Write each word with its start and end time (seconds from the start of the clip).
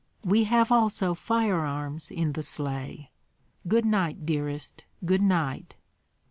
We 0.23 0.45
have 0.45 0.71
also 0.71 1.13
firearms 1.13 2.09
in 2.09 2.33
the 2.33 2.41
sleigh. 2.41 3.11
Good 3.67 3.85
night, 3.85 4.25
dearest, 4.25 4.83
good 5.05 5.21
night." 5.21 5.75